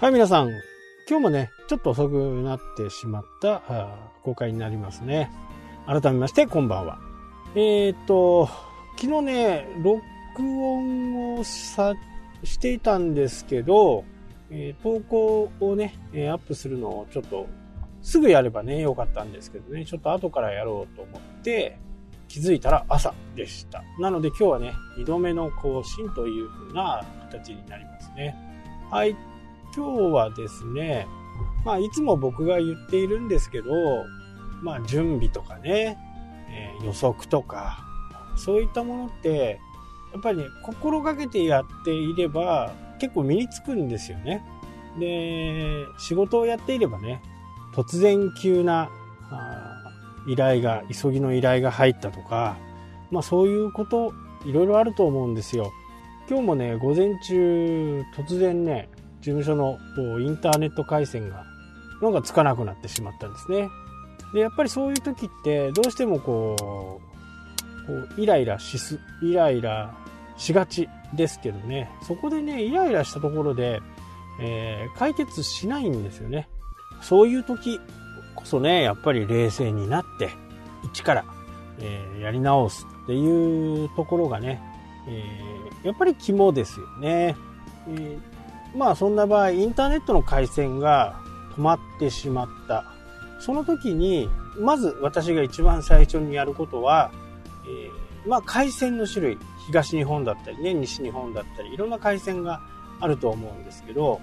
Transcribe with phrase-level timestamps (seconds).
[0.00, 0.48] はい、皆さん。
[1.06, 3.60] 今日もね、ちょっと遅くなってしまった
[4.22, 5.30] 公開になりますね。
[5.86, 6.98] 改めまして、こんばんは。
[7.54, 8.48] えー、っと、
[8.98, 10.00] 昨日ね、録
[10.38, 11.92] 音をさ
[12.44, 14.04] していたんですけど、
[14.48, 17.46] えー、投稿をね、アップするのをちょっと
[18.00, 21.78] すぐやればね、よかったんですけどね、ちょっと後からやろうと思って
[22.26, 23.84] 気づいたら朝でした。
[23.98, 28.34] なので今日はね、2度目の更新という風な形になりますね。
[28.90, 29.14] はい。
[29.74, 31.06] 今日はですね、
[31.64, 33.70] まあ、いつも僕が言っているんですけど、
[34.62, 35.98] まあ、準備とかね、
[36.48, 37.84] えー、予測とか、
[38.36, 39.60] そういったものって、
[40.12, 44.44] やっぱりね、心がけてやっていれば、結構身につくんですよね。
[44.98, 47.22] で、仕事をやっていればね、
[47.72, 48.90] 突然急な
[50.26, 52.56] 依頼が、急ぎの依頼が入ったとか、
[53.10, 54.12] まあそういうこと、
[54.44, 55.72] いろいろあると思うんですよ。
[56.28, 58.88] 今日もね、午前中、突然ね、
[59.20, 59.78] 事務所の
[60.18, 61.44] インターネット回線が
[62.00, 63.68] なんかつかなくなってしまったんですね。
[64.32, 69.94] でやっぱりそういう時ってどうしてもこうこうイライラしすイライラ
[70.36, 73.80] しがちですけどねそこでねイライラしたところで、
[74.40, 76.48] えー、解決しないんですよね。
[77.02, 77.80] そういう時
[78.36, 80.30] こそねやっぱり冷静になって
[80.84, 81.24] 一から、
[81.78, 84.62] えー、やり直すっていうところがね、
[85.08, 87.36] えー、やっぱり肝ですよね。
[87.88, 88.39] えー
[88.74, 91.20] まあそんな場合、インターネットの回線が
[91.56, 92.84] 止まってしまった。
[93.40, 97.10] その時に、まず私が一番最初にやることは、
[97.64, 102.60] えー、まあ回線の種類、東日本だったりね、西日本だったり、いろんな回線が
[103.00, 104.20] あると思うんですけど、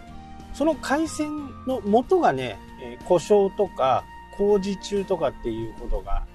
[0.54, 2.58] その回線の元がね、
[3.06, 4.04] 故障とか
[4.38, 6.26] 工事中とかっていうことが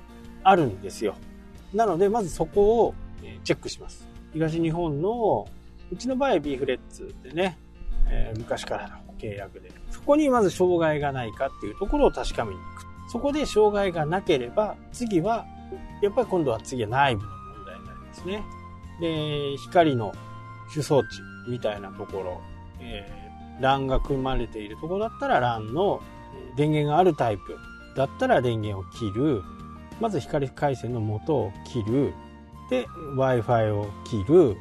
[0.42, 1.14] あるんですよ。
[1.72, 2.94] なので、まずそこを
[3.44, 4.06] チェックします。
[4.32, 5.47] 東日本の、
[5.91, 7.58] うちの場合は B フレッツでね、
[8.08, 9.70] えー、昔からの契約で。
[9.90, 12.86] そこにまず障害がないかっていうところを確かめに行く。
[13.10, 15.46] そこで障害がなければ、次は、
[16.00, 18.42] やっぱり今度は次は内部の問題になりますね。
[19.00, 20.12] で、光の
[20.70, 21.06] 主装置
[21.48, 22.40] みたいなところ、
[22.80, 26.00] えー、LAN が組まれているところだったら LAN の
[26.56, 27.56] 電源があるタイプ
[27.96, 29.42] だったら電源を切る。
[30.00, 32.12] まず光回線の元を切る。
[32.70, 32.86] で、
[33.16, 34.56] Wi-Fi を切る。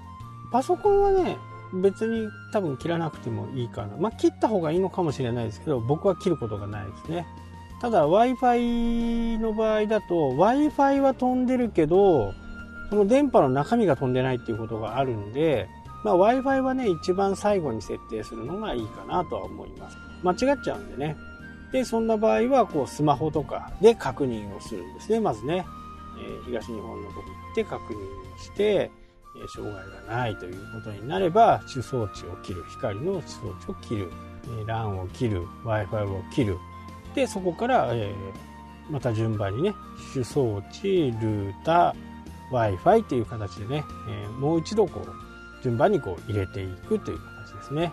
[0.52, 1.38] パソコンはね、
[1.74, 3.96] 別に多分切らなくてもいいかな。
[3.98, 7.26] まあ、切った方がいいのかもしれないですけど、僕は切ることがないですね。
[7.82, 12.34] ただ Wi-Fi の場合だと Wi-Fi は飛んでるけど、
[12.90, 15.68] その電波の中身が飛んでないっていうことがあるんで、
[16.04, 19.98] まあ、Wi-Fi はね、一番最後に設定するのがいいかなとは思います。
[20.24, 21.16] 間違っちゃうんでね。
[21.72, 25.66] で、そんな場合は、こう、スマホとかで確認をするんですね、まずね。
[26.20, 28.92] えー、東日本のとこ行って確認をして、
[29.48, 34.12] 障害がないということになれば主装置を切る光の主装置を切る。
[34.66, 36.58] LAN を切る Wi-Fi を切る。
[37.16, 39.74] でそこから、えー、また順番にね
[40.14, 47.92] 主装置ルーター Wi-Fi という形でね、えー、もう一度こう順番にこう入れていくという形ですね。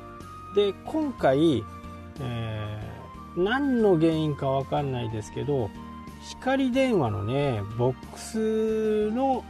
[0.54, 1.64] で今回、
[2.20, 5.68] えー、何の原因かわかんないですけど
[6.30, 9.44] 光電話のねボックスの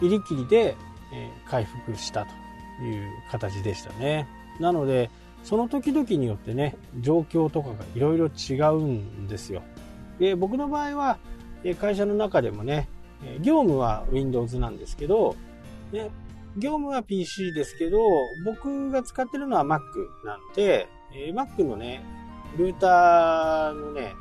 [0.00, 0.76] 入り切りで
[1.12, 2.26] え回復した
[2.78, 4.26] という形でしたね。
[4.60, 5.10] なので、
[5.44, 9.62] その時々によってね、状況とかがいろいろ違うんですよ。
[10.18, 11.18] で、僕の場合は、
[11.80, 12.88] 会社の中でもね、
[13.40, 15.36] 業務は Windows なんですけど、
[15.92, 16.10] ね、
[16.56, 18.00] 業務は PC ですけど、
[18.44, 19.80] 僕が使ってるのは Mac
[20.24, 20.88] なんで、
[21.32, 22.02] Mac のね、
[22.56, 24.12] ルーターのね、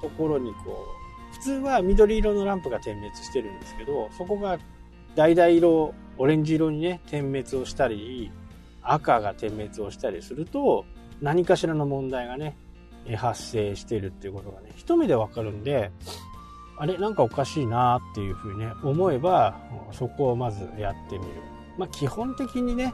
[0.00, 0.86] ところにこ
[1.32, 4.58] う、普通は緑色のランプが点滅してるんですけど、そこが
[5.16, 8.30] 橙色オレンジ色にね、点滅をしたり、
[8.82, 10.84] 赤が点滅をしたりすると、
[11.20, 12.56] 何かしらの問題がね、
[13.16, 15.90] 発生しているっていうことがね、一目でわかるんで、
[16.76, 19.56] あれなんかおかしいなっていうふうにね、思えば、
[19.92, 21.30] そこをまずやってみる。
[21.76, 22.92] まあ、基本的にね、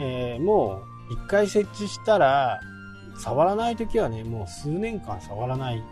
[0.00, 2.60] えー、もう一回設置したら、
[3.18, 5.84] 触らない時はね、もう数年間触らないんで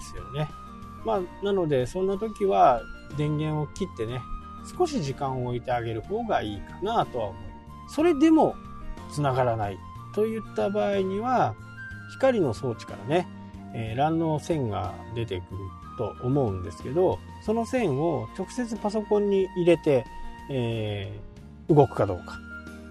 [0.00, 0.48] すよね。
[1.04, 2.82] まあ、なので、そんな時は
[3.16, 4.20] 電源を切ってね、
[4.64, 7.94] 少し時間を置いてあげる方がいいかなとは思います。
[7.96, 8.54] それでも
[9.10, 9.78] 繋がらない
[10.14, 11.54] といった場合には、
[12.12, 13.28] 光の装置からね、
[13.74, 15.58] えー、乱の線が出てくる
[15.98, 20.04] と思うんですけど、その線を直接パソコンに入れて、
[20.50, 22.38] えー、動くかどうか。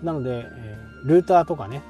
[0.03, 1.81] なので、えー、ルーターとかね、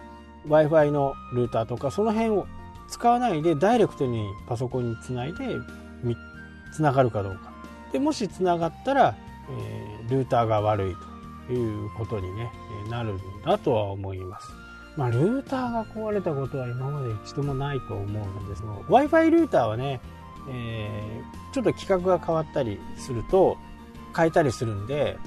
[0.47, 2.47] Wi-Fi のルーターとか、その辺を
[2.89, 5.57] 使わないでダイレクトにパソコンにつないで、
[6.73, 7.51] つながるかどうか。
[7.91, 9.15] で、もしつながったら、
[9.59, 10.95] えルーターが悪い
[11.47, 12.51] ということに、ね、
[12.89, 14.47] なるんだとは思います。
[14.97, 20.01] まあ、ルーターが壊れたことは今まで一度もないと思うんですが、Wi-Fi ルーターはね、
[20.49, 23.57] えー、ちょっと規格が変わったりすると、
[24.15, 25.17] 変えたりするんで、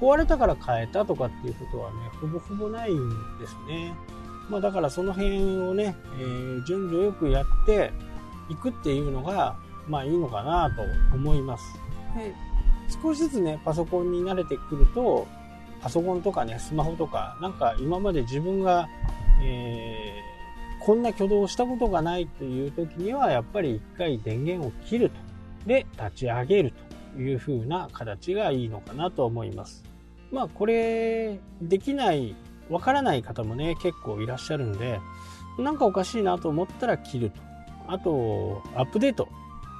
[0.00, 3.94] 壊れたから変えたとかっていうことはね、ほぼほぼないんですね。
[4.48, 7.92] まあだからその辺をね、えー、順序よくやって
[8.48, 9.56] いくっていうのが、
[9.88, 10.82] まあいいのかなと
[11.14, 11.64] 思います。
[12.14, 12.32] で
[12.88, 15.26] 少しずつね、パソコンに慣れてくると、
[15.80, 18.88] パソコンとかね、スマホとか、なんか今まで自分が、
[19.42, 25.16] えー、こんな挙動をしたことがないという時には、やっぱり一回電源を切ると。
[25.66, 26.72] で、立ち上げる
[27.14, 29.84] という風な形がいいのかなと思います。
[30.32, 32.34] まあこれ、できない、
[32.68, 35.00] わからない方もね、結構いらっしゃるんで、
[35.58, 37.40] なんかおかしいなと思ったら切ると。
[37.88, 39.28] あと、アップデート。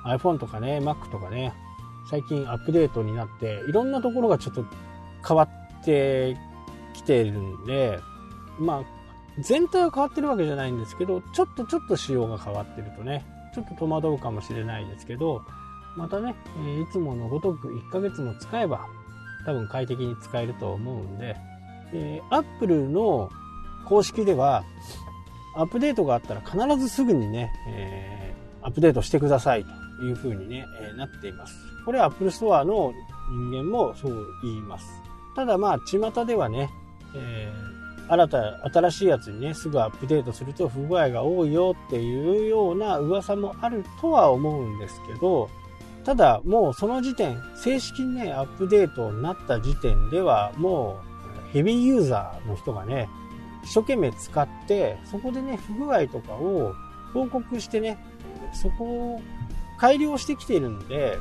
[0.04, 1.52] iPhone とかね、Mac とかね、
[2.10, 4.64] 最近アップデートになって、いろんなところがちょっと
[5.26, 5.44] 変わ
[5.80, 6.36] って
[6.94, 7.98] きてるんで、
[8.58, 8.98] まあ、
[9.40, 13.24] 全体は変わってるわけじゃないんですけど、ちょっとちょっと仕様が変わってるとね、
[13.54, 15.42] ちょっと戸惑うかもしれないですけど、
[15.96, 16.34] またね、
[16.88, 18.86] いつものごとく1ヶ月も使えば、
[19.44, 21.36] 多分快適に使えると思うんで、
[21.92, 23.30] えー、Apple の
[23.86, 24.64] 公式では、
[25.54, 29.87] アップデートがあったら必ずすぐにね、えー、アップデートしてくださいと。
[30.04, 31.54] いう風にね、え、なっています。
[31.84, 32.92] これは Apple Store の
[33.30, 34.86] 人間もそう言います。
[35.34, 36.70] ただまあ、巷ではね、
[37.14, 45.48] えー、新た、新しいやつにね、すぐアップデートすると不具合が多いよっていうような噂もあるとは思うんですけど、
[46.04, 51.00] ただもうその時点、正式にね、アップデートになった時点では、も
[51.50, 53.08] うヘビーユーザーの人がね、
[53.62, 56.74] 一生懸命使って、そこでね、不具合とかを
[57.12, 57.98] 報告してね、
[58.54, 59.20] そこを
[59.78, 61.18] 改良してきているので、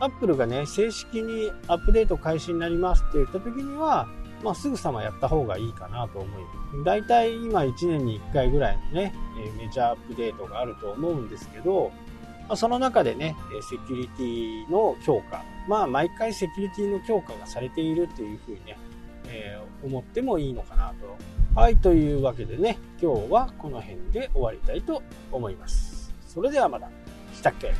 [0.00, 4.08] アップルがね、正式にアップデート開始になりますって言った時には、
[4.42, 6.84] まあ、すぐさまやった方がいいかなと思います。
[6.84, 9.14] 大体今1年に1回ぐらいのね、
[9.58, 11.92] メジャーアップデートがあると思うんですけど、
[12.48, 13.36] まあ、その中でね、
[13.68, 15.44] セキュリティの強化。
[15.68, 18.78] まあ、毎回セキュリティの強化がされているっていうふうにね、
[19.26, 21.16] えー、思ってもいいのかなと。
[21.54, 26.14] はい、というわけでね、今日はこの辺で終わりたいと思います。
[26.26, 26.88] それではまた。
[27.34, 27.74] したっけ？